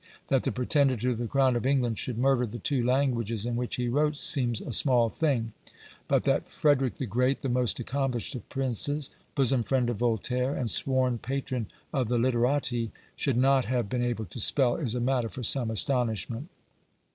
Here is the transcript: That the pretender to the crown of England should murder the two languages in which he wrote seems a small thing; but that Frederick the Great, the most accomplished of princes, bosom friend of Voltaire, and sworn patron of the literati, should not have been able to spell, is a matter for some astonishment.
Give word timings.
That 0.29 0.41
the 0.41 0.51
pretender 0.51 0.97
to 0.97 1.13
the 1.13 1.27
crown 1.27 1.55
of 1.55 1.63
England 1.63 1.99
should 1.99 2.17
murder 2.17 2.47
the 2.47 2.57
two 2.57 2.83
languages 2.83 3.45
in 3.45 3.55
which 3.55 3.75
he 3.75 3.87
wrote 3.87 4.17
seems 4.17 4.59
a 4.59 4.73
small 4.73 5.09
thing; 5.09 5.53
but 6.07 6.23
that 6.23 6.49
Frederick 6.49 6.95
the 6.95 7.05
Great, 7.05 7.41
the 7.41 7.49
most 7.49 7.79
accomplished 7.79 8.33
of 8.33 8.49
princes, 8.49 9.11
bosom 9.35 9.61
friend 9.61 9.91
of 9.91 9.97
Voltaire, 9.97 10.55
and 10.55 10.71
sworn 10.71 11.19
patron 11.19 11.67
of 11.93 12.07
the 12.07 12.17
literati, 12.17 12.89
should 13.15 13.37
not 13.37 13.65
have 13.65 13.89
been 13.89 14.01
able 14.01 14.25
to 14.25 14.39
spell, 14.39 14.75
is 14.75 14.95
a 14.95 14.99
matter 14.99 15.29
for 15.29 15.43
some 15.43 15.69
astonishment. 15.69 16.49